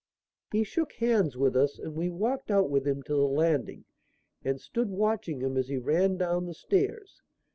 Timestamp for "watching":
4.89-5.41